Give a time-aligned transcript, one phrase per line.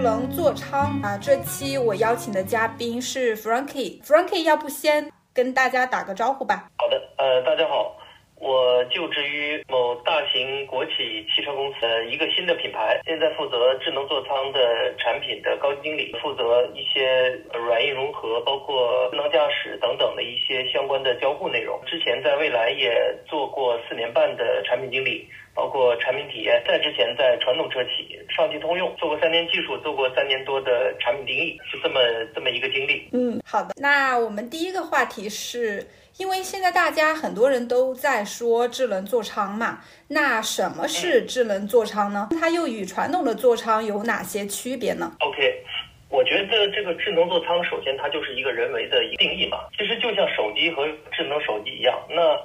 [0.00, 1.18] 能做仓啊。
[1.18, 6.68] 这期我邀请的嘉宾是 Frankie，Frankie，要不先跟大家打个招呼吧？
[6.76, 7.96] 好的，呃，大家好。
[8.40, 21.78] 我就职于某大型国企汽车公司的一个新的品牌，现在负责智能座舱的产品的高级经理，负责一些软硬融合，包括智能驾驶等等的一些相关的交互内容。
[21.86, 26.62] 之前在蔚来也做过四年半的产品经理，包括产品体验。
[26.66, 32.00] 在之前在传统车企上汽通用做过三年技术，做过三年多的产品定义，是这么
[32.34, 33.06] 这么一个经历。
[33.12, 33.74] 嗯，好的。
[33.76, 35.86] 那我们第一个话题是。
[36.20, 42.28] 因为现在大家很多人都在说智能座舱嘛，那什么是智能座舱呢？
[42.38, 45.64] 它又与传统的座舱有哪些区别呢？OK，
[46.10, 52.36] 我觉得这个智能座舱首先它就是一个人为的一定义嘛，其实就像手机和智能手机一样，那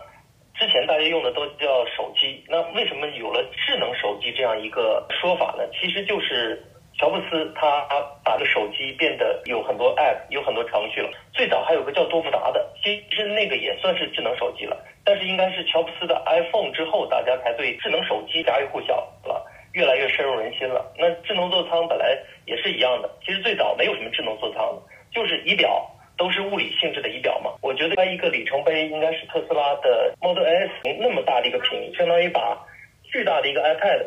[0.57, 5.67] 之前大家用的都叫手机，那为什么有了智能手机这样一个说法呢？
[5.75, 6.63] 其实就是。
[6.97, 7.85] 乔布斯他
[8.23, 11.09] 把这手机变得有很多 app，有很多程序了。
[11.33, 14.77] 最早还有个叫多福达的，其实那个也算是智能手机了。
[15.03, 20.89] 但是应该是乔布斯的 iPhone 之后，大家才对智能手机家喻户晓了，越来越深入人心了。
[20.97, 25.85] 那智能座舱本来也是一样的，其实最早没有什么智能座舱的，就是仪表
[26.17, 27.51] 都是物理性质的仪表嘛。
[27.61, 30.71] 我觉得它一个里程碑应该是特斯拉的 Model S
[31.01, 32.57] 那么大的一个屏，相当于把
[33.03, 34.05] 巨大的一个 iPad。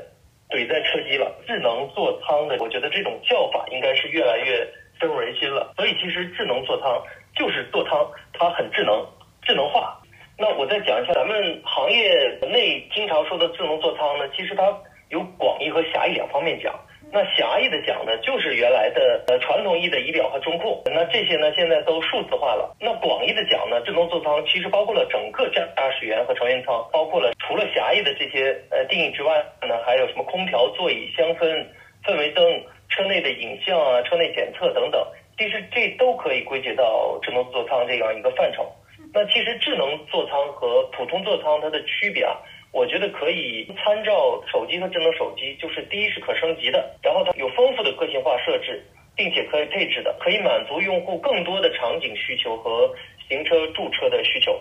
[0.50, 4.66] 怼在车机了，智能座舱的，我觉得这种叫法应该是越来越
[4.98, 5.72] 深入人心了。
[5.76, 7.02] 所以其实智能座舱
[7.36, 9.06] 就是座舱，它很智能、
[9.42, 10.00] 智能化。
[10.38, 14.62] 那我再讲一下，咱们行业内经常说的智能座舱呢，其实它
[15.10, 16.74] 有广义和狭义两方面讲。
[17.10, 22.76] 那狭义的讲呢，就是原来的呃传统意义的仪表和中控，那这些呢现在都数字化了。
[22.80, 31.66] 那广义的讲呢，智能座舱其实包括了整个驾驾驶员和成员舱，包括了除了狭义的这些呃定义之外呢，还有什么空调、座椅、香氛、
[32.04, 32.44] 氛围灯、
[32.90, 35.00] 车内的影像啊、车内检测等等，
[35.38, 38.70] 其实这都可以归结到智能座舱这样一个范畴。
[39.14, 42.36] 那其实智能座舱和普通座舱它的区别啊。
[42.70, 48.84] 我觉得可以参照手机和智能手机，就是第一是可升级的，然后它有丰富的个性化设置，
[49.16, 52.94] 并且可以配置的，可以满足用户更多的场景需求和
[53.28, 54.58] 行车驻车的需求。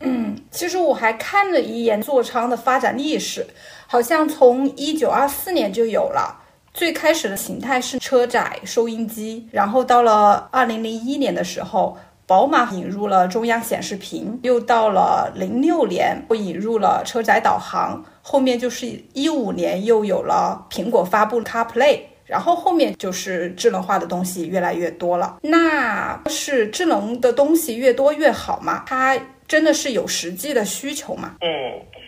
[0.00, 3.46] 嗯，其实我还看了一眼座舱的发展历史，
[3.88, 6.42] 好像从一九二四年就有了，
[6.74, 11.96] 最开始的形态是车载收音机，然后到了二零零一年的时候。
[12.30, 25.38] 宝马引入了中央显示屏，又到了零六年，又引入了车载导航，后面就是一五年又有了苹果发布 CarPlay，然后后面就是智能化的东西越来越多了。
[25.42, 28.84] 那是智能的东西越多越好吗？
[28.86, 29.18] 它
[29.48, 31.34] 真的是有实际的需求吗？
[31.40, 31.50] 嗯，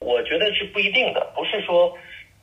[0.01, 1.93] 我觉得是不一定的，不是说。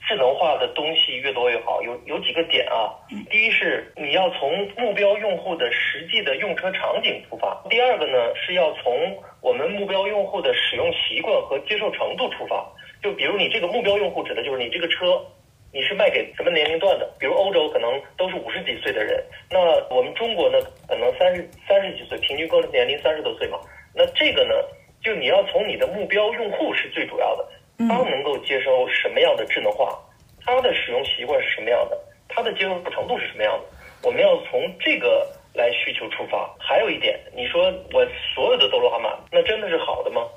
[0.10, 2.90] 智能化的东西越多越好，有有几个点啊。
[3.30, 8.92] 第一是你要从目标用户的实际的用车场景出发；第二个呢是要从
[9.40, 12.68] 我们目标用户的使用习惯和接受程度出发。
[13.04, 15.24] 就比如你这个目标用户指的就是你这个车，
[15.72, 17.08] 你是卖给什么年龄段的？
[17.20, 19.60] 比如欧洲可能都是五十几岁的人，那
[19.96, 23.60] 我们中国呢可能三十三十几岁，平均购车年龄三十多岁嘛。
[23.94, 24.56] 那这个呢，
[25.04, 27.48] 就你要从你的目标用户是最主要的。
[27.88, 29.98] 他能够接收什么样的智能化？
[30.46, 31.98] 他的使用习惯是什么样的？
[32.28, 33.66] 他的接受程度是什么样的？
[34.08, 36.54] 我们要从这个来需求出发。
[36.60, 40.28] 还有一点，你说我所有的都拉满，那真的是好的吗？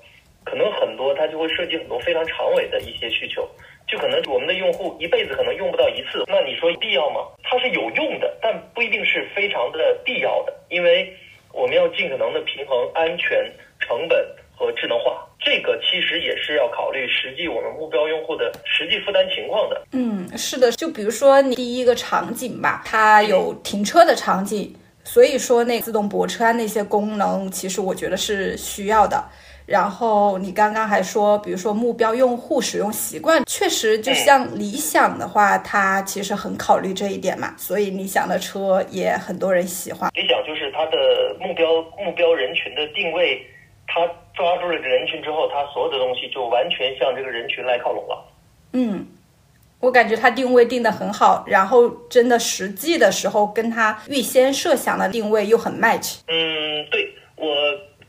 [0.44, 3.48] 可能很多它就会涉及很多非常长尾的一些需求，
[3.86, 6.24] 就可能我们的用户一辈子可能用不到一次。
[6.26, 7.20] 那你说必要吗？
[7.44, 11.16] 它是有用的，但不一定是非常的必要的，因为
[11.52, 14.18] 我们要尽可能的平衡安全、成本
[14.62, 15.26] 和智能化。
[15.44, 19.82] 这个其实也是要考虑实际我们目标用户的实际负担情况的。
[19.90, 24.72] 嗯，是的，就比如说你第一个场景吧，它有停车的场景，
[25.02, 29.20] 所以说那自动泊车啊那些功能，其实我觉得是需要的。
[29.66, 40.08] 然后你刚刚还说，比如说目标用户使用习惯，确实就像理想的话，它其实很考虑这一点嘛，所以理想的车也很多人喜欢。
[40.14, 43.44] 理想就是它的目标目标人群的定位。
[43.84, 44.00] 他
[44.34, 48.24] 抓住了这个人群之后，他所有的东西就完全向这个人群来靠拢了。
[48.72, 49.06] 嗯，
[49.80, 56.20] 我感觉他定位定的很好，然后真的实际的时候跟他预先设想的定位又很 match。
[56.28, 57.54] 嗯，对我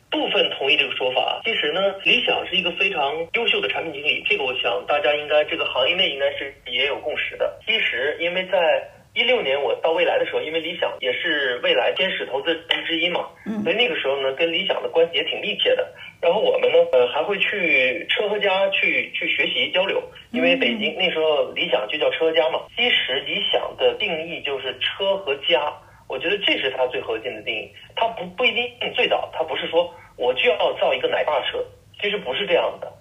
[0.09, 1.41] 部分同意这个说法。
[1.43, 3.01] 其实呢，理想是一个非常
[3.33, 7.51] 优秀的产品经理，这个我想大家应该这个行业内应该是也有共识的。
[7.65, 15.87] 其实因为在一六年我到未来的时候，因为理想也是未来天使投资人之一嘛，嗯所以那个时候呢，跟理想的关系也挺密切的。
[16.19, 20.01] 然后我们呢，呃，还会去车和家去去学习交流，
[20.31, 22.61] 因为北京那时候理想就叫车和家嘛。
[22.75, 25.71] 其实理想的定义就是车和家，
[26.07, 27.69] 我觉得这是它最核心的定义。
[27.95, 31.63] 它不不一定最早，它不是说我就要造一个奶爸车，
[32.01, 32.91] 其实不是这样的。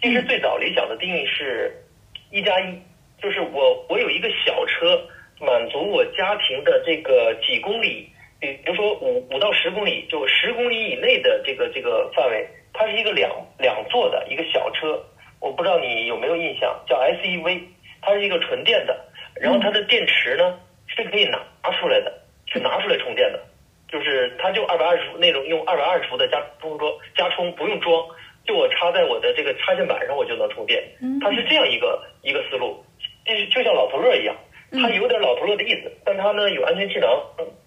[0.00, 1.84] 其实最早理想的定义是
[2.30, 2.80] 一加一，
[3.20, 4.96] 就是我我有一个小车，
[5.40, 15.02] 满足我家庭的这个几公里，比比如说五五到十公里，就十公里以内的这个这个范围，它是一个两两座的一个小车。
[15.40, 17.62] 我不知道你有没有印象，叫 SEV，
[18.02, 19.04] 它是一个纯电的，
[19.40, 20.58] 然后它的电池呢
[20.88, 22.12] 是可以拿拿出来的，
[22.46, 23.40] 去拿出来充电的，
[23.88, 28.04] 就是它就二百二十伏那种用二百二十伏的加充装加充不用装，
[28.44, 30.82] 就我插在我的这个插线板上我就能充电，
[31.22, 32.84] 它是这样一个一个思路，
[33.24, 34.34] 就是就像老头乐一样，
[34.72, 37.08] 它有点老头乐的意思，但它呢有安全气囊，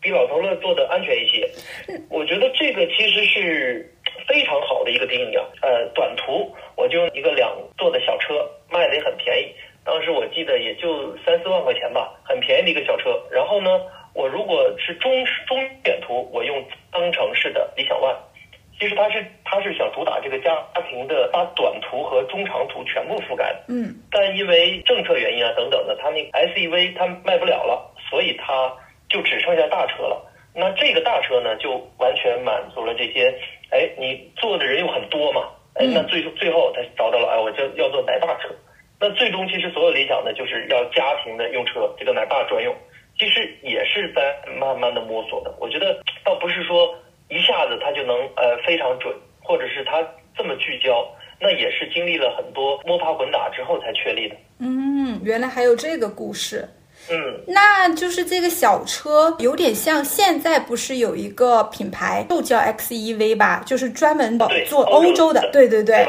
[0.01, 1.50] 比老头乐做的安全一些。
[2.09, 3.94] 我觉得这个其实是
[4.27, 5.44] 非常好的一个定义啊。
[5.62, 9.53] 呃，短途我就用一个两座的小车，卖的也很便宜，
[9.83, 13.19] 当时我记得也就三四万块钱吧，很便宜的一个小车。
[13.31, 13.69] 然后呢，
[14.13, 15.12] 我如果是中
[15.47, 18.15] 中远途，我用增程式的理想 ONE。
[18.80, 20.57] 其实它是它是想主打这个家
[20.89, 23.65] 庭的，把短途和中长途全部覆盖的。
[23.68, 28.74] 嗯但因为政策原因啊等等的，它那个 SEV 它卖不了了，所以它
[29.07, 30.25] 就只剩下大车了。
[30.56, 33.31] 那这个大车呢，就完全满足了这些，
[33.69, 38.50] 哎，你坐的人又很多嘛，哎，那最最后他找到了，哎，我就要做奶爸车。
[39.00, 42.75] 那最终其实所有理想的就是要家庭的用车，这个奶爸专用，
[43.19, 45.54] 其实也是在慢慢的摸索的。
[45.59, 46.95] 我觉得倒不是说
[47.30, 50.06] 一下子它就能呃非常准，或者是它
[50.36, 51.07] 这么聚焦，
[51.39, 54.36] 那也是经历了很多摸爬滚打之后才确立的。
[54.59, 56.68] 嗯，原来还有这个故事。
[57.09, 66.07] 嗯，那就是这个小车有点像现在不是有一个品牌就叫 XEV 吧，就是专门对做欧洲的的，对对对。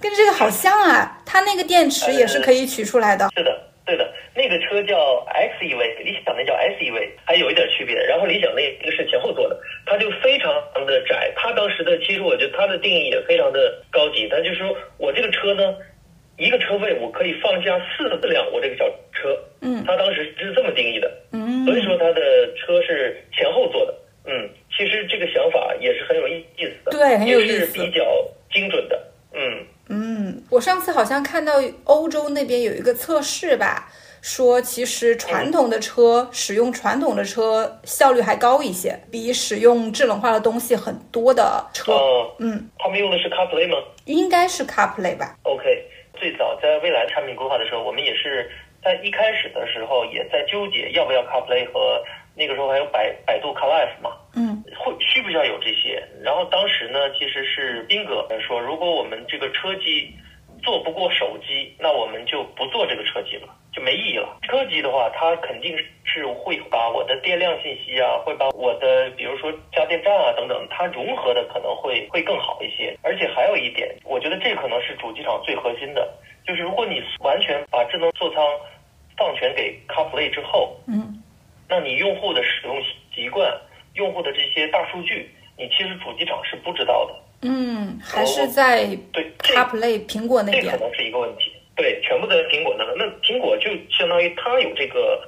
[0.00, 3.28] 跟这个好像啊，它那个电池也是可以取出来的。
[3.36, 3.52] 是的，
[3.84, 4.96] 对的，那个车叫
[5.28, 7.94] XEV，理想那叫 SEV，还有一点区别。
[7.96, 10.50] 然后理想那个是前后座的，它就非常
[10.86, 11.30] 的窄。
[11.36, 13.60] 它当时的其实我觉得它的定义也非常的
[13.90, 15.74] 高级，它就是说我这个车呢，
[16.38, 19.36] 一个车位我可以放下四辆我这个小车。
[19.60, 21.10] 嗯他当时是这么定义的。
[21.32, 22.20] 嗯所以说他的
[22.56, 23.94] 车是前后座的。
[24.24, 28.04] 嗯，其实这个想法也是很有意意思的，对很有意思比较
[28.52, 29.00] 精准的。
[29.34, 29.66] 嗯。
[29.88, 33.90] 嗯，我上次好像看到欧洲那边有一个测试吧，
[34.22, 43.76] 说其实传统的车使用传统的车效率还高一些，比使用智能化的东西很多的车，哦，嗯，他们用的是 CarPlay 吗？
[44.06, 45.36] 应该是 CarPlay 吧。
[46.62, 48.48] 在未来产品规划的时候，我们也是
[48.80, 52.00] 在一开始的时候也在纠结要不要 CarPlay 和
[52.36, 56.02] 那个时候还有百百度 CarLife 嘛，嗯会需不需要有这些？
[56.22, 60.14] 然后当时呢，其实是斌哥说，如果我们这个车机
[60.62, 64.38] 做不过手机，那我们就不做这个车机了，就没意义了。
[64.42, 72.96] 车机的话，它肯定是会把我的电量信息啊，会把我的比如说加电站啊等等，它融合的可能会会更好一些。
[73.02, 76.08] 而且还有一点，我觉得这可能是主机厂最核心的，
[76.46, 78.44] 就是如果你完全把智能座舱
[79.16, 81.22] 放权给 CarPlay 之后，嗯
[81.68, 82.76] 那你用户的使用
[83.14, 83.50] 习惯、
[83.94, 87.14] 用户的这些大数据，你其实主机厂是不知道的。
[87.42, 90.64] 嗯，还是在对，CarPlay 苹果那边。
[90.64, 91.52] 这可能是一个问题。
[91.74, 95.26] 对，全部在苹果那个，那苹果就相当于它有这个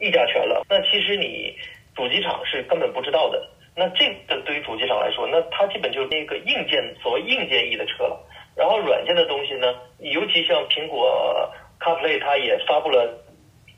[0.00, 0.64] 议价权了。
[0.68, 1.56] 那其实你
[1.94, 3.48] 主机厂是根本不知道的。
[3.76, 8.18] 那这个对于主机厂来说，那它基本就是那个硬件所谓硬件意的车了。
[8.56, 13.12] 然后软件的东西呢，尤其像苹果 CarPlay，它也发布了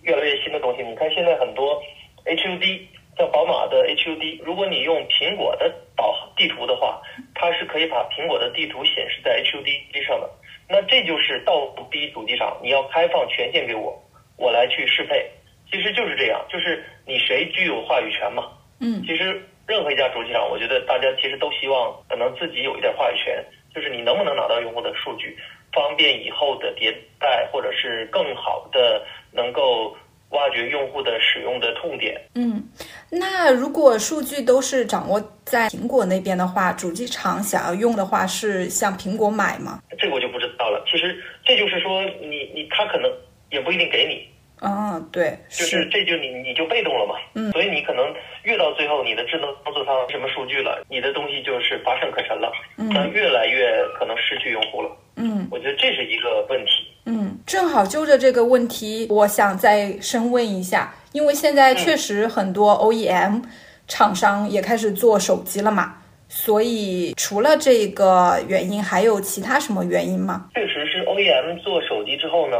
[0.02, 0.82] 越来越新的东西。
[0.82, 1.82] 你看现在很多
[2.24, 2.80] HUD，
[3.16, 7.00] 像宝马的 HUD，如果你用苹果的导航地图的话，
[7.34, 10.30] 它是可以把苹果的地图显示在 HUD 上的。
[10.68, 13.96] 那这就是倒逼主机厂，你要开放权限给我，
[14.36, 15.30] 我来去适配。
[15.70, 18.52] 其实就是这样，就是你谁具有话语权嘛。
[18.78, 23.44] 嗯其实任何一家主机厂，我觉得大家其实都希望可能自己有一点话语权，
[23.76, 25.36] 就是你能不能拿到用户的数据，
[25.70, 26.90] 方便以后的迭
[27.20, 29.94] 代，或者是更好的能够
[30.30, 32.18] 挖掘用户的使用的痛点。
[32.34, 32.66] 嗯，
[33.10, 39.82] 那如果数据都是掌握在苹果那边的话，主机厂想要用的话，是向苹果买吗？
[39.98, 40.82] 这个我就不知道了。
[40.90, 43.12] 其实这就是说你，你他可能
[43.50, 44.26] 也不一定给你，
[44.60, 47.14] 啊，对，就是这就你你就被动了嘛。
[47.34, 48.04] 嗯所以你可能
[48.44, 54.90] 越到最后，你的智能座舱什么数据了，你的东西就是乏善可陈了，嗯那越来越可能失去用户了。
[55.16, 56.70] 嗯我觉得这是一个问题。
[57.04, 63.42] 嗯，正好就着这个问题，我想再深问一下，因为现在确实很多 OEM
[63.86, 65.98] 厂商也开始做手机了嘛，
[66.28, 70.48] 所以除了这个原因，还有其他什么原因吗？
[70.54, 72.56] 确实是 OEM 做手机之后呢，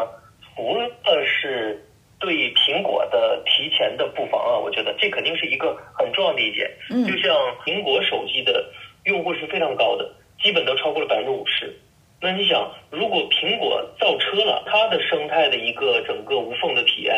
[0.54, 0.88] 除了
[1.26, 1.84] 是
[2.26, 6.68] 对苹果的提前的布防啊，我觉得这肯定是一个很重要的一点。
[6.90, 7.30] 嗯就像
[7.64, 8.68] 苹果手机的
[9.04, 11.72] 用户是非常高的，基本都超过了百分之五十。
[12.20, 17.14] 那你想，如果苹果造车了，它的生态的一个整个无缝的体验，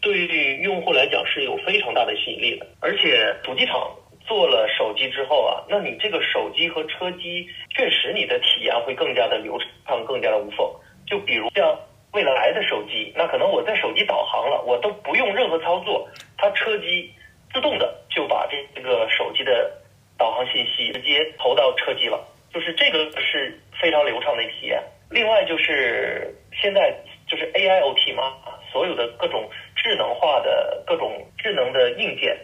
[0.00, 2.66] 对于用户来讲是有非常大的吸引力的。
[2.80, 3.88] 而且主机厂
[4.26, 10.66] 做了手机之后啊，那你这个手机和车机确实你的体验会更加的流畅，更加的无缝。
[11.06, 11.78] 就比如像
[12.12, 17.12] 未来的手机，那可能我在手机导航了，我都不用任何操作，它车机
[17.52, 19.70] 自动的就把这个手机的
[20.18, 22.18] 导航信息直接投到车机了，
[22.52, 24.82] 就是这个是非常流畅的体验。
[25.10, 26.94] 另外就是现在
[27.28, 28.34] 就是 AIoT 嘛，
[28.72, 32.36] 所有的各种智能化的各种智能的硬件，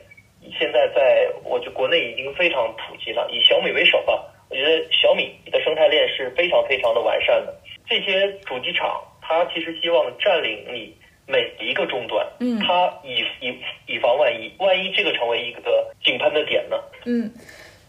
[0.58, 3.28] 现在在我觉得国内已经非常普及了。
[3.30, 7.54] 以小米为首吧，我觉得小米的生态链是非常非常的完善的。
[7.88, 10.94] 这些主机厂，它其实希望占领你
[11.26, 15.60] 每一个终端，嗯他以以以防万一，万一这个成为一个
[16.04, 16.76] 井喷的点呢？
[17.04, 17.32] 嗯，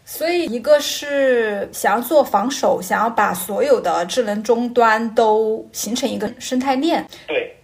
[0.04, 7.06] 所以一个是想要做防守，想要把所有的智能终端都形成一个生态链。
[7.28, 7.54] 对，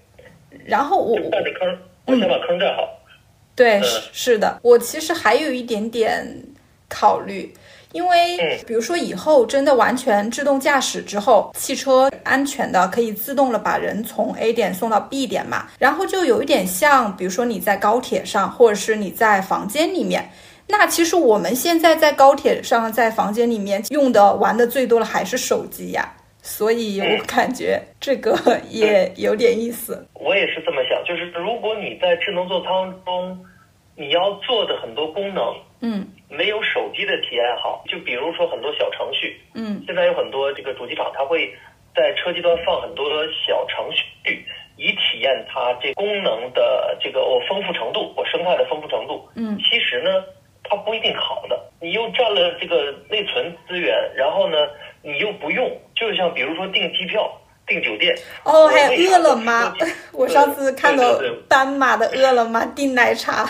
[0.64, 2.88] 然后我就占着坑，我先把坑占好。
[3.56, 6.24] 对，嗯是是的，我其实还有一点点
[6.88, 7.52] 考虑，
[7.94, 20.28] 因为嗯比如说以后真的完全自动驾驶之后，汽车安全的可以自动的把人从 A 点送到 B 点嘛，然后就有一点像，比如说你在高铁上，或者是你在房间里面。
[20.66, 28.36] 那其实我们现在在高铁上，在房间里面用的玩的最多的还是手机呀，所以我感觉这个
[28.70, 30.04] 也有点意思。
[30.14, 33.38] 我也是这么想，就是如果你在智能座舱中，
[33.94, 35.44] 你要做的很多功能
[35.84, 36.08] 嗯。
[36.30, 39.84] 没有手机的体验好，就比如说很多小程序，嗯。
[39.86, 41.52] 现在有很多这个主机厂，它会
[41.94, 44.44] 在车机端放很多的小程序，
[44.76, 49.28] 以体验它这功能的这个我丰富程度，我生态的丰富程度。
[49.36, 49.56] 嗯。
[49.58, 50.24] 其实呢，
[50.64, 54.56] 它不一定好的，你又占了这个内存资源，然后呢，
[55.02, 57.30] 你又不用，就像比如说订机票、
[57.64, 58.12] 订酒店，
[58.42, 59.72] 哦，还有饿了么，
[60.12, 63.46] 我上次看到斑马的饿了么订奶茶。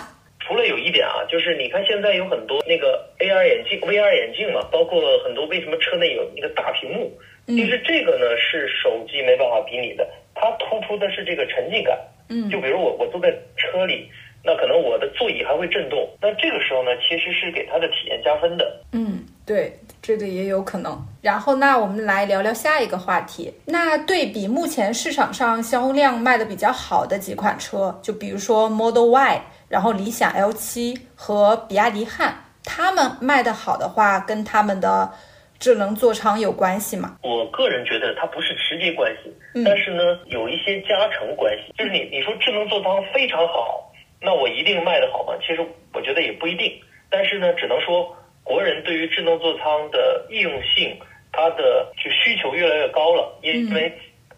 [0.46, 7.10] 除了有一点啊，就是你看现在有很多那个 AR 眼镜、VR 眼镜嘛，包括很多为什么车内有那个大屏幕，
[7.46, 11.98] 嗯其实这个呢是手机没办法比拟的，它突出的是这个沉浸感。
[12.28, 14.08] 嗯就比如我我坐在车里，
[14.42, 18.80] 那可能我的座椅还会震动，那这个时候呢，其实是给它的体验加分的。
[18.92, 20.98] 嗯，对，这个也有可能。
[21.20, 23.52] 然后，那我们来聊聊下一个话题。
[23.66, 35.11] 那对比目前市场上销量卖的比较好的几款车，就比如说 Model Y，然后理想 L 七和比亚迪汉，他们卖的好的话，跟他们的
[35.59, 37.16] 智能座舱有关系吗？
[37.23, 41.73] 我个人觉得它不是直接关系，嗯但是呢，有一些加成关系。
[41.76, 45.35] 就是你你说智能座舱非常好，那我一定卖的好吗？
[45.40, 46.73] 其实我觉得也不一定。
[47.11, 50.97] 但是呢，只能说国人对于智能座舱的易用性，
[51.33, 53.92] 它的就需求越来越高了，因为。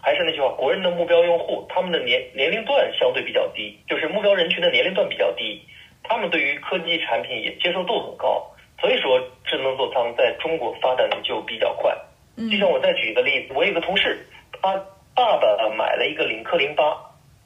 [0.07, 5.61] 还是那句话，国人的目标用户，他们的年年龄段相对比较低，就是目标人群的年龄段比较低，
[6.05, 8.47] 他们对于科技产品也接受度很高，
[8.81, 11.93] 所以说智能座舱在中国发展的就比较快。
[12.37, 14.25] 嗯就像我再举一个例子，我有个同事，
[14.63, 14.81] 他
[15.13, 16.97] 爸爸买了一个领克零八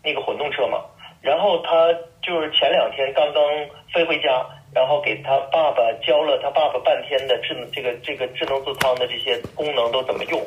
[0.04, 0.84] 那个混动车嘛，
[1.22, 1.90] 然后他
[2.20, 3.42] 就是前两天刚刚
[3.94, 10.38] 飞回家，然后给他爸爸教了他爸爸半天的智能这个这个智能座舱的这些功能都怎么用。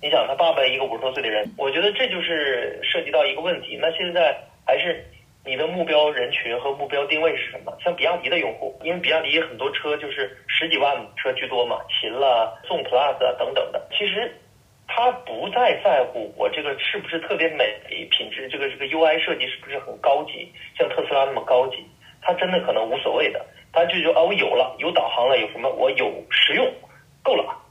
[0.00, 3.76] 你想，他爸爸一个五十多岁的人，我觉得这就是涉及到一个问题。
[3.82, 4.32] 那现在
[4.64, 5.04] 还是
[5.44, 7.76] 你的目标人群和目标定位是什么？
[7.82, 14.32] 像比亚迪的用户，因为比亚迪很多车就是十几万车居多嘛，秦啦、宋 Plus 啊等等的，其实
[14.86, 17.66] 他不再在乎我这个是不是特别美，
[18.08, 21.84] 品质这个这个 UI 设计是不是很高级，像特斯拉那么高级，
[22.22, 26.72] 他真的可能无所谓的，他就说啊，我有了，有导航了，有什么，我有实用，
[27.24, 27.64] 够了。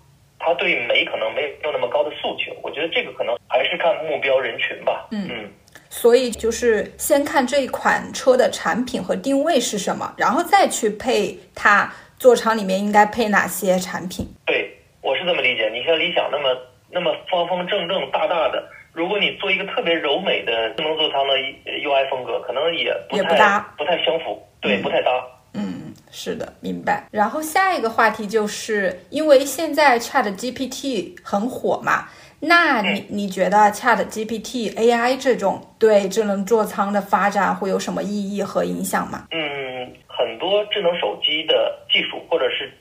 [0.48, 5.06] 他对美可能没有那么高的诉求，我觉得这个可能还是看目标人群吧。
[5.12, 5.52] 嗯嗯，
[5.90, 14.26] 所以就是先看这一款车的产品和定位是什么，然后再去配它座舱里面应该配哪些产品。
[14.46, 15.70] 对，我是这么理解。
[15.74, 16.58] 你像理想那么
[16.90, 18.64] 那么方方正正大大的，
[18.94, 21.36] 如果你做一个特别柔美的智能座舱的
[21.66, 25.12] UI 风格，可能也不太也不搭不太相符，对，嗯不太搭。
[25.54, 27.08] 嗯，是的，明白。
[27.12, 32.08] 然后下一个话题就是因为现在 Chat GPT 很火嘛，
[32.40, 39.28] 那你你觉得 Chat GPT AI 这种对智能座舱的发展会有什么意义和影响吗？
[39.32, 42.72] 嗯，很多智能手机的技术或者是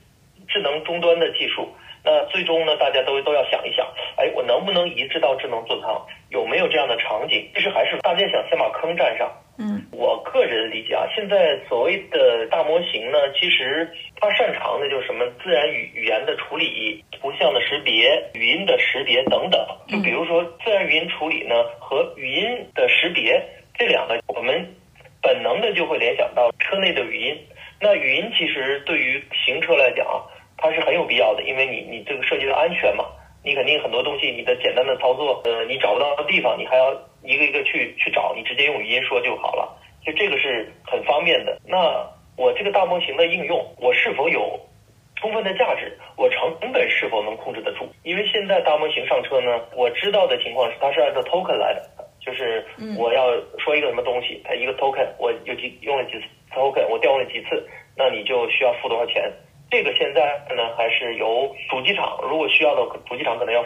[0.47, 1.67] 智能终端的技术，
[2.03, 3.85] 那最终呢，大家都都要想一想，
[4.17, 6.05] 哎，我能不能移植到智能座舱？
[6.29, 7.49] 有没有这样的场景？
[7.53, 9.29] 其实还是大家想先把坑占上。
[9.59, 13.89] 嗯，我个人理解啊，现在所谓的大模型呢，其实
[14.21, 19.59] 它擅长的就是什么自然语语言的处理、图像的识别、语音的识别等等。
[19.87, 22.45] 就比如说自然语音处理呢和语音
[22.75, 24.75] 的识别这两个，我们
[25.23, 27.35] 本能的就会联想到车内的语音。
[27.81, 30.21] 那语音其实对于行车来讲啊，
[30.57, 33.05] 它是很有必要的，因为你你这个涉及到安全嘛。
[33.47, 36.91] 你肯定很多东西，你的简单的操作，呃，你找不到地方，你还要
[37.23, 39.73] 一个一个去去找，你直接用语音说就好了，
[40.05, 41.57] 就这个是很方便的。
[41.65, 44.59] 那我这个大模型的应用，我是否有
[45.15, 45.97] 充分的价值？
[46.17, 47.87] 我成本是否能控制得住？
[48.03, 51.81] 因为现在大模型上车呢，我知道的情况是它是按照 token 来的，
[52.19, 52.65] 就是
[52.97, 59.31] 我要说一个什么东西，它一个 token，我有几用了几次 token，我调用了几次，那你就需要付多少钱？
[59.69, 60.21] 这个现在
[60.55, 63.61] 呢，还是由主机厂，如果需要的，主机厂可能要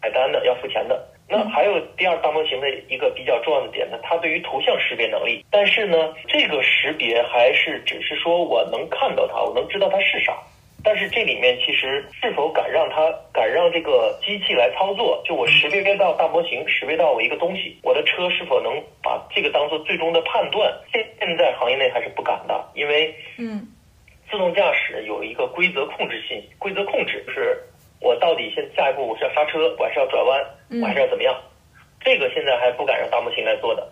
[0.00, 1.08] 买单的，要付钱的。
[1.28, 10.36] 那还有第二大模型的一个比较重要的点呢，它对于图像识别能力，但是呢，这个识别还是只是说我能看到它，我能知道它是啥，
[10.82, 20.70] 但是这里面其实是否敢让它敢让这个机器来操作，就我识别到大模型识别到我一个东西，我的车是否能把这个当做最终的判断？
[20.92, 23.68] 现现在行业内还是不敢的，因为嗯。
[24.32, 27.62] 自动驾驶有一个规则控制性，规则控制就是
[28.00, 30.40] 我到底现下一步我是要刹车，我还是要转弯，
[30.80, 31.36] 我还是要怎么样？
[32.00, 33.86] 这个现在还不敢让大模型来做的，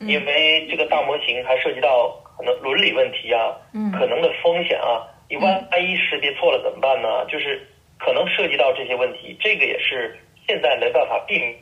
[0.00, 3.56] 因为这个大模型还涉及到可能伦理问题啊，
[3.98, 5.00] 可能的风险啊，
[5.30, 7.24] 你万万一识别错了怎么办呢？
[7.24, 7.66] 就是
[7.98, 10.14] 可能涉及到这些问题，这个也是
[10.46, 11.56] 现在没办法避免。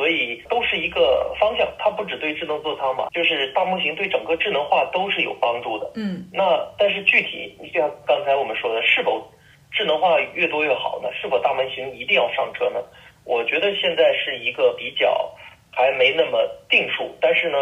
[0.00, 1.68] 所以都是一个方向。
[1.78, 5.92] 它不只对智能座舱嘛，就是大模型对整个智能化都是有帮助的。
[5.94, 9.22] 嗯，那但是具体，你就像刚才我们说的，是否
[9.70, 11.10] 智能化越多越好呢？
[11.12, 12.80] 是否大模型一定要上车呢？
[13.26, 15.30] 我觉得现在是一个比较
[15.70, 17.14] 还没那么定数。
[17.20, 17.58] 但是呢，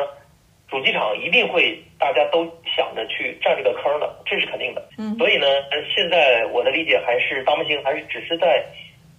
[0.71, 2.45] 主机厂一定会大家都
[2.77, 4.89] 想着去占这个坑的，这是肯定的。
[4.97, 5.47] 嗯，所以呢，
[5.93, 8.65] 现在我的理解还是大模型还是只是在。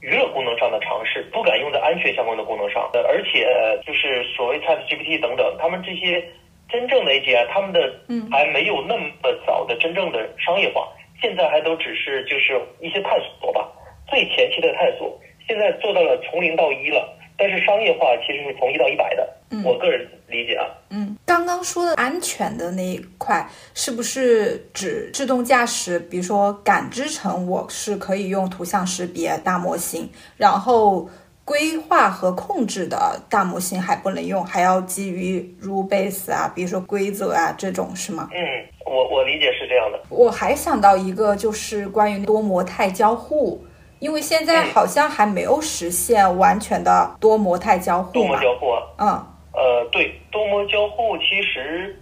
[0.01, 2.89] 娱乐功能上的尝试，不敢用在安全相关的功能上。
[2.93, 3.45] 呃，而且
[3.85, 6.23] 就是所谓 Chat GPT 等等，他们这些
[6.69, 7.99] 真正的 AGI，他们的
[8.31, 9.09] 还没有那么
[9.45, 10.87] 早的真正的商业化，
[11.21, 13.69] 现在还都只是就是一些探索吧，
[14.07, 15.19] 最前期的探索。
[15.47, 19.38] 现在做到了从零到一了，但是商业化其实是从一到一百的。
[19.63, 20.65] 我个人理解啊。
[20.91, 25.99] 嗯，刚刚说的安全的那一块，是不是指自动驾驶？
[25.99, 31.09] 比如说感知层，我是可以用图像识别大模型，然后
[31.43, 38.29] 规划和控制的大模型还不能用，还要基于 rule base 啊，比如说规则啊这种是吗？
[38.31, 38.39] 嗯，
[38.85, 39.99] 我我理解是这样的。
[40.09, 43.63] 我还想到一个，就是关于多模态交互，
[43.99, 49.25] 因为现在好像还没有实现完全的多模态交互多模交互，嗯。
[49.59, 51.93] 呃，对，多模交互其实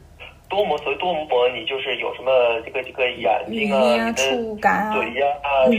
[0.48, 5.26] 多模，所谓多模，你就是有什么这个这个眼睛啊、触感啊、嘴呀、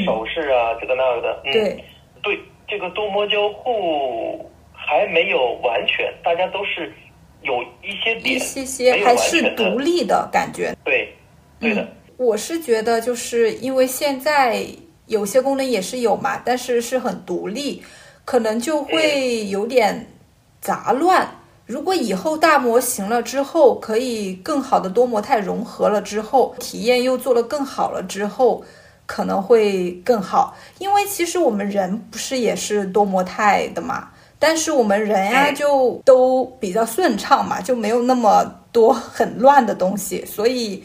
[0.04, 1.40] 手势啊，这个那个的。
[1.44, 1.84] 对，
[2.20, 2.36] 对，
[2.66, 6.92] 这个多模交互还没有完全，大家都是
[7.42, 10.74] 有一些点，一些些还是独立的感觉。
[10.84, 11.08] 对，
[11.60, 11.86] 对的。
[12.16, 14.66] 我是觉得，就是因为现在
[15.06, 17.80] 有些功能也是有嘛，但是是很独立，
[18.24, 20.04] 可能就会有点
[20.60, 21.24] 杂乱。
[21.68, 28.64] 如果以后大模型了之后，可以更好的多模态融合了之后，体验又做了更好了之后，
[29.04, 30.56] 可能会更好。
[30.78, 40.82] 因为其实我们人不是也是多模态的嘛，但是我们人呀就都比较顺畅嘛，就没有那么多很乱的东西，所以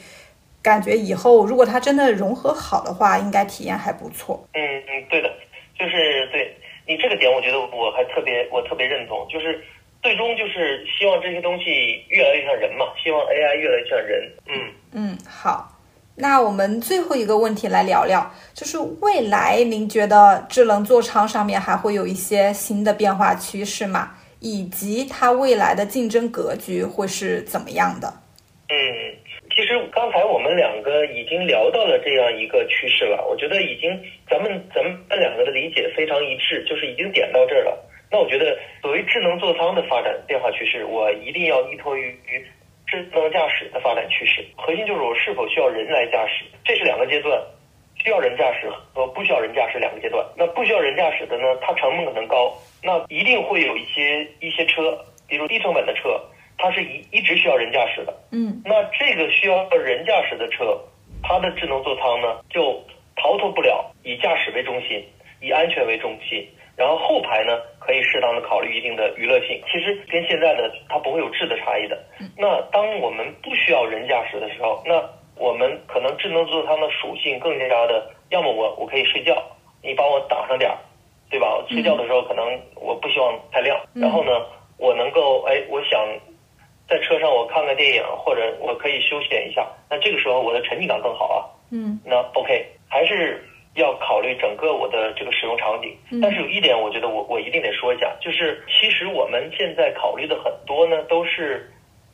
[0.61, 4.45] 感觉以后如果它真的融合好的话，应该体验还不错。
[4.51, 5.29] 嗯嗯，对的，
[5.79, 6.53] 就是对
[6.85, 9.63] 你这个点，我觉得我还特别我特别认同，就是。
[10.03, 14.31] 最终就是希望这些东西越来越像人嘛，希望 AI 越来越像人。
[14.47, 14.53] 嗯
[14.91, 15.79] 嗯，好，
[16.15, 24.11] 那我们最后一个问题来聊聊，就是未来您觉得智能座舱上面还会有一些新的变化趋势吗？
[24.41, 28.13] 以及它未来的竞争格局会是怎么样的？
[28.67, 28.75] 嗯，
[29.55, 33.89] 其实刚才我们两个已经聊到了这样一个趋势了，我觉得已经
[34.29, 37.89] 咱们咱们两个的理解非常一致，就是已经点到这儿了。
[38.13, 42.15] 那我觉得，所谓智能座舱的发展变化趋势，我一定要依托于
[42.85, 44.45] 智能驾驶的发展趋势。
[44.55, 47.41] 核心就是我是否需要人来驾驶，这是两个阶段
[47.95, 50.23] 需要人驾驶和不需要人驾驶两个阶段。
[50.37, 54.95] 那不需要人驾驶的呢，它成本可能高，那一定会有一些一些车，
[55.27, 56.21] 比如低成本的车，
[56.59, 58.13] 它是一一直需要人驾驶的。
[58.31, 60.79] 嗯，那这个需要人驾驶的车，
[61.23, 62.79] 它的智能座舱呢，就
[63.15, 65.03] 逃脱不了以驾驶为中心，
[65.41, 66.47] 以安全为中心。
[66.75, 69.61] 然后后排呢，可以适当的考虑一定的娱乐性。
[69.71, 71.97] 其实跟现在的它不会有质的差异的。
[72.37, 75.01] 那当我们不需要人驾驶的时候，那
[75.35, 79.35] 我们可能智能座舱的属性更加的，要么我我可以睡觉，
[79.81, 80.77] 你帮我挡上点儿，
[81.29, 81.47] 对吧？
[81.69, 84.31] 睡觉的时候可能我不希望太亮，然后呢，
[84.77, 85.99] 我能够哎，我想
[86.87, 91.45] 在车上我看个电影，或者我可以休闲一下，那这个时候我的沉浸感更好啊。
[91.71, 93.43] 嗯，那 OK，还是
[93.75, 95.97] 要考虑整个我的这个使用场景。
[96.21, 101.71] 但是有一点，我觉得我我一定得说一下，就是其实我们现在考虑的很多呢，都是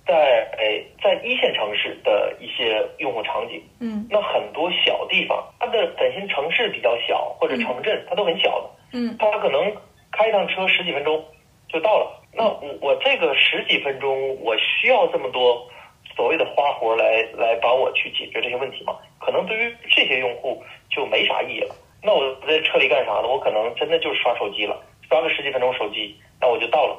[0.07, 3.61] 在哎在一线城市的一些用户场景。
[3.79, 8.69] 嗯，那很多小地方，它的本身城市比较小，或者城镇，它都很小的。
[8.93, 9.75] 嗯，它可能
[10.11, 11.23] 开一趟车十几分钟
[11.67, 12.23] 就到了。
[12.33, 15.67] 那我我这个十几分钟，我需要这么多
[16.15, 18.95] 所谓的花活来来帮我去解决这些问题吗？
[19.19, 21.75] 可能对于这些用户就没啥意义了。
[22.01, 23.27] 那我在车里干啥呢？
[23.27, 26.97] 我可能真的就是刷手机了，刷个十几分钟手机，那我就到了。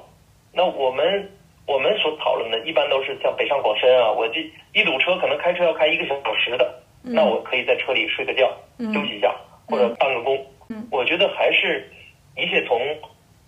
[0.53, 1.31] 那我们
[1.67, 4.41] 我们所讨论的，一般都是像北上广深啊，我这
[4.75, 8.51] 一堵车可能开车要开一个小时的，那我可以在车里睡个觉，
[8.93, 9.35] 休息一下，
[9.69, 10.47] 或者办个工。
[10.91, 11.91] 我觉得还是
[12.37, 12.79] 一切从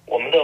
[0.07, 0.38] 我们的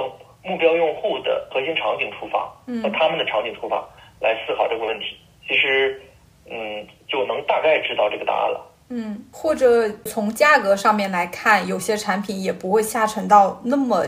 [0.44, 2.46] 目标用户的核心场景出发，
[2.82, 3.82] 和他们的场景出发
[4.20, 5.16] 来思考这个问题。
[5.46, 6.02] 其实，
[6.50, 8.64] 嗯，就能大概知道这个答案了。
[8.90, 14.06] 嗯，或者从价格上面来看，有些产品也不会下沉到那么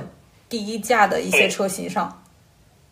[0.49, 2.11] 低价的一些车型上。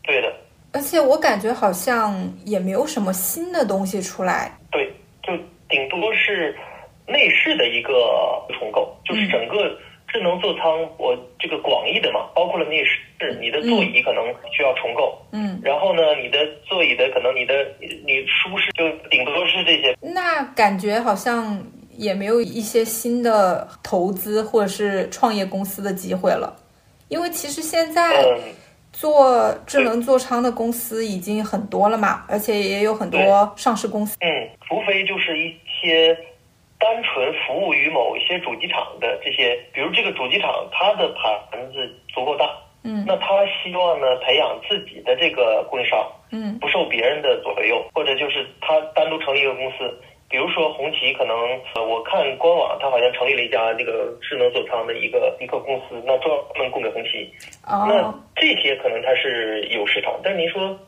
[0.02, 0.32] 对的，
[0.72, 4.50] 而且我感觉好像也没有什么新的东西出来。
[4.70, 5.32] 对，就
[5.68, 6.56] 顶多是
[7.06, 7.92] 内饰的一个
[8.58, 9.68] 重构，就是整个
[10.08, 10.64] 智能座舱，
[10.98, 19.96] 我这个广义的嘛，包括了内饰，你的座椅可能需要重构，嗯，然后呢，你的座椅的可能你的你舒适就顶多是这些。
[20.00, 21.62] 那感觉好像
[21.98, 26.54] 也没有一些新的投资或者是创业公司的机会了，
[27.08, 28.38] 因为其实现在嗯，
[28.92, 34.16] 做智能座舱的公司已经很多了嘛，而且也有很多上市公司。
[34.20, 34.30] 嗯，
[34.68, 36.16] 除非就是一些
[36.78, 41.82] 单纯服务于某一些主机厂的这些，比如这个主机厂它的盘子
[42.14, 42.46] 足够大，
[42.84, 43.26] 嗯那他
[43.60, 45.98] 希望呢培养自己的这个供应商，
[46.30, 49.98] 嗯不受别人的左右，或者就是他单独成立一个公司。
[50.28, 51.34] 比如说红旗，可能
[51.74, 57.32] 呃，我看官网，它好像成立了一家这个智能座舱的一个一个公司，那专门供给红旗。
[57.66, 60.78] 那哦，这些可能它是有市场，但是您说，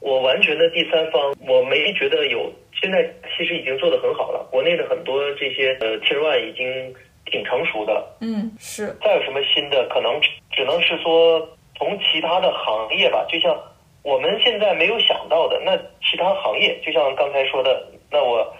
[0.00, 2.50] 我完全的第三方，我没觉得有。
[2.80, 6.92] 现在其实已经做得很好了，国内的很多这些呃 Tier One 已经
[7.26, 8.18] 挺成熟的了。
[8.20, 13.56] 嗯，是，再有什么新的，可能只能是说从其他的行业吧，就像
[14.02, 18.52] 我们现在没有想到的，那其他行业，就像刚才说的，那我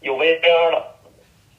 [0.00, 0.96] 有 VR 了，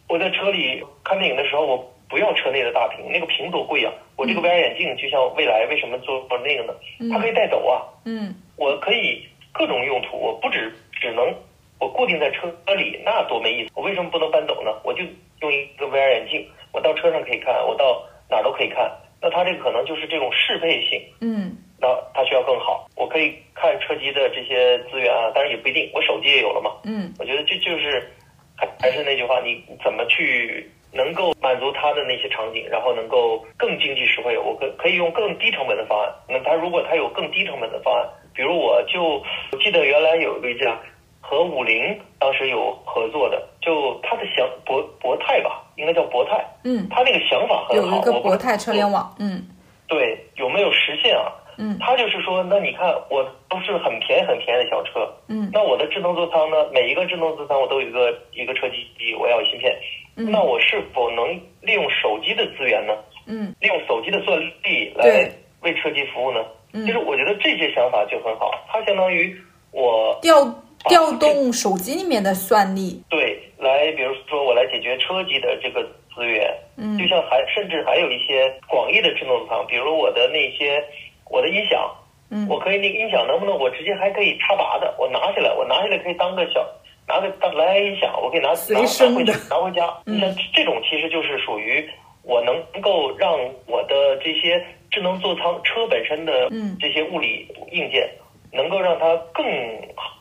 [0.08, 3.94] 我在车里看电影的时候，我不要车内的大屏，那个屏多贵啊！
[4.16, 6.74] 我这个 VR 眼镜就像未来为什么做那个呢？
[7.12, 9.24] 它可以带走啊，嗯我可以
[9.54, 11.34] 各种用途，我不只只能
[11.80, 13.72] 我固定在车里，那多没意思！
[13.76, 14.72] 我为什么不能搬走呢？
[14.84, 15.04] 我就
[15.42, 18.92] 用一个 VR 眼镜，我到车上可以看，我到哪儿都可以看。
[19.22, 22.88] 那它这个可能就是这种适配性，嗯那它需要更好。
[22.96, 26.72] 我可以看车机的这些资源啊，当然也不一定，我手机也有了嘛。
[26.86, 28.12] 嗯我觉得这就是
[28.60, 34.38] 还还是那句话，你怎么去能够满足他的那些场景，然后能够更经济实惠？
[34.38, 36.12] 我可可以用更低成本的方案。
[36.28, 40.78] 那他如果他有更低成本的方案，比如我就我记得原来有一家
[41.22, 47.96] 和五菱当时有合作的，就他的想博博泰吧，应该叫博泰，嗯，他那个想法很好。
[47.96, 49.16] 有一个博泰车联网。
[49.20, 49.48] 嗯
[49.88, 51.32] 对，有没有实现啊？
[51.60, 51.78] 嗯。
[51.80, 55.52] 他就是说，那你看我都是很便宜很便宜的小车，嗯。
[55.54, 59.78] 那我的智能座舱呢，每一个智能座舱我都有一个一个车机机，我要有芯片，
[60.16, 60.32] 嗯。
[60.32, 61.28] 那我是否能
[61.62, 62.94] 利用手机的资源呢？
[63.28, 63.54] 嗯。
[63.60, 65.30] 利用手机的算力来
[65.62, 66.40] 为车机服务呢？
[66.74, 66.86] 嗯。
[66.86, 69.36] 其实我觉得这些想法就很好，它相当于
[69.72, 70.46] 我调
[70.88, 73.04] 调动手机里面的算力。
[73.10, 75.84] 对来，比如说我来解决车机的这个
[76.16, 76.98] 资源，嗯。
[76.98, 80.82] 就像还甚至还有一些广义的智能座舱，比如我的那些
[81.30, 81.90] 我的音响，
[82.32, 86.68] 嗯我可以那个音响能不能我直接还可以插拔的，我拿下来，我拿下来可以当个小
[87.08, 89.98] 拿个当蓝牙音响，我可以拿拿拿回去拿回家。
[90.06, 91.88] 嗯像这种其实就是属于
[92.24, 98.10] 我能够让我的这些智能座舱车本身的嗯这些物理硬件，
[98.52, 99.46] 能够让它更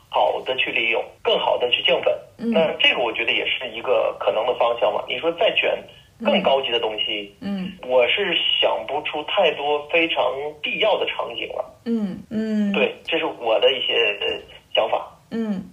[0.09, 2.17] 好的去利用，更好的去降本。
[2.37, 5.03] 那这个我觉得也是一个可能的方向嘛。
[5.07, 5.77] 你说再卷
[6.23, 10.23] 更高级的东西，嗯我是想不出太多非常
[10.61, 11.65] 必要的场景了。
[11.85, 14.41] 嗯嗯，对，这是我的一些呃
[14.73, 15.07] 想法。
[15.31, 15.63] 嗯，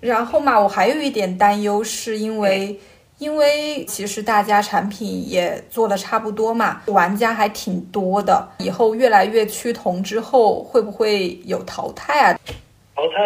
[0.00, 2.78] 然后嘛，我还有一点担忧，是因为。
[3.18, 8.46] 因为其实大家产品也做的差不多嘛，玩家还挺多的。
[8.58, 12.38] 以后越来越趋同之后，会不会有淘汰啊？
[12.94, 13.16] 淘汰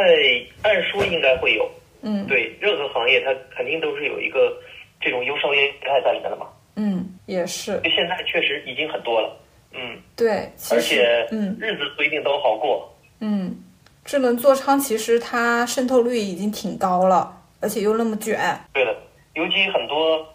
[0.62, 1.68] 按说应该会有，
[2.02, 4.56] 嗯，对，任何行业它肯定都是有一个
[5.00, 6.46] 这种优胜劣汰在里面了嘛。
[6.76, 7.80] 嗯，也是。
[7.84, 9.36] 现在确实已经很多了，
[9.72, 12.92] 嗯，对，而且嗯，日子不一定都好过。
[13.20, 13.54] 嗯，
[14.04, 18.38] 智能座舱其实它渗透率已经挺高了，而且又那么卷。
[18.72, 18.96] 对的。
[19.34, 20.26] 尤其很多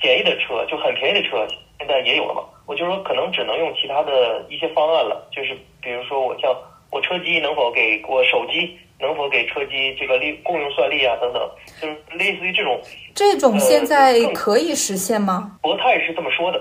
[0.00, 1.46] 便宜的车，就很便宜的车，
[1.78, 2.42] 现在也有了嘛。
[2.66, 6.54] 我就说可能只能用其他的一些方案了，就是比如说我像
[6.90, 11.42] 我车机能否给我手机能否给车机这个利共用算力啊等等，
[11.80, 12.80] 就是类似于这种。
[13.14, 15.58] 这种现在可以实现吗？
[15.62, 16.60] 博泰是这么说的。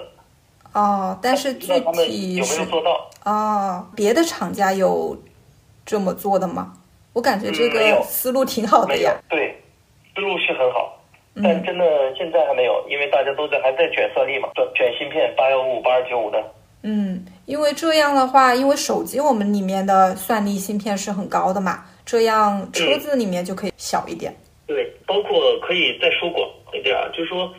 [0.74, 3.10] 哦，但是具体有没有做到？
[3.24, 5.18] 哦，别的厂家有
[5.86, 6.74] 这么做的吗？
[7.14, 9.14] 我感觉这个思路挺好的呀。
[9.30, 9.56] 对，
[10.14, 10.92] 思路是很好。
[11.44, 11.86] 但真的
[12.18, 16.42] 现在还没有，因为大家都在还在卷算力嘛，卷卷芯片八幺五八二九五的。
[16.84, 24.34] 嗯，因为这样的话，因为手机我们里面的算力芯片是很高的嘛，这样车子里面就可以小一点。
[24.68, 27.52] 对，包括可以再说广一点，就是说，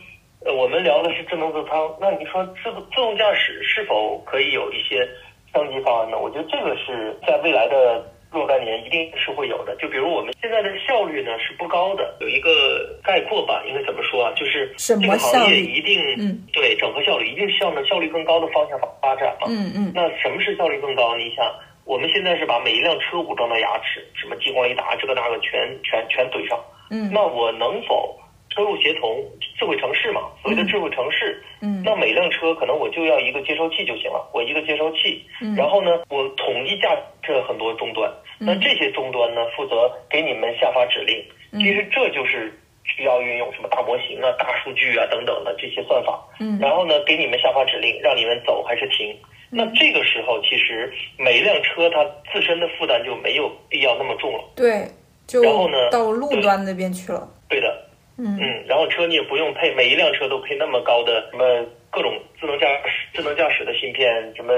[0.45, 5.07] 呃，我们聊的是智能座舱，那你说自自动驾驶是否可以有一些
[5.53, 6.17] 升级方案呢？
[6.17, 8.13] 我觉得这个是在未来的。
[8.29, 14.33] 若干年一定是会有的，就比如我们现在的效率呢是不高的，有一个概括吧，应该怎么说啊？
[14.35, 19.47] 就是这个行业一定嗯对整合效率一定向着效率更高的方向发展嘛。
[19.47, 19.93] 嗯嗯。
[19.95, 21.15] 那什么是效率更高？
[21.15, 21.45] 你想，
[21.87, 26.59] 我们现在是把每一辆车武装到牙齿，什么激光雷达这个那个全全全怼上。
[26.91, 27.09] 嗯。
[27.11, 28.19] 那我能否？
[28.49, 29.23] 车路协同，
[29.59, 41.23] 智慧城市嘛，所谓的智慧城市，嗯，那每辆车可能我就要一个接收器就行了，我一个接收器，嗯，然后呢，我统一架设很多终端，那这些终端呢，负责给你们下发指令，
[41.61, 42.51] 其实这就是
[42.83, 49.15] 需要运用什么大模型啊、大数据啊等等的这些算法，嗯，然后呢，给你们下发指令，让你们走还是停，
[49.49, 54.87] 那这个时候其实每一辆车它自身的负担就没有必要那么重了，对，
[55.25, 57.83] 就然后呢，到路端那边去了，对的。
[58.19, 64.51] 嗯嗯，然后车你也不用配，每一辆车都配那么高的什么各种智能驾驶、智能驾驶的芯片，什么，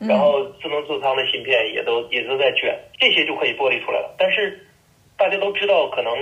[0.00, 4.14] 然后智能座舱的芯片也都也都在卷，这些就可以剥离出来了。
[4.18, 4.68] 但是
[5.16, 6.12] 大家都知道，可能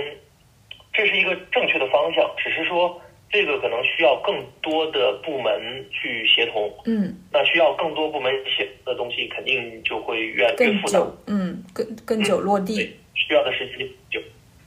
[0.93, 5.51] 这是一个正确的方向，只是说这个可能需要更多的部门
[5.91, 6.71] 去协同。
[6.85, 10.99] 嗯，那需要更多部门协的东西，肯定就会越来越复杂。
[11.27, 12.75] 嗯，更更久落地，
[13.13, 14.19] 需要的时间久。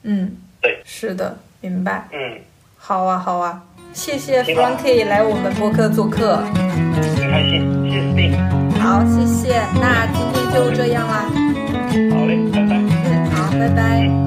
[0.03, 1.39] 嗯，对，是的。
[1.65, 2.41] 明白，嗯，
[2.77, 11.31] 好啊，好啊，谢谢 Frankie 来我们播客做客，很开心，谢谢 Steve，好，谢谢，那今天就这样啦，
[12.11, 12.75] 好嘞，拜拜，
[13.07, 14.22] 嗯，好，拜拜。